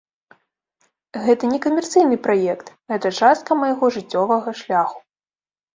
[1.27, 4.99] Гэта не камерцыйны праект, гэта частка майго жыццёвага шляху.